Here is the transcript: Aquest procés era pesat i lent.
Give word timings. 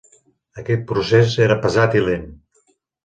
Aquest 0.61 0.87
procés 0.93 1.37
era 1.49 1.59
pesat 1.67 1.99
i 2.01 2.05
lent. 2.09 2.29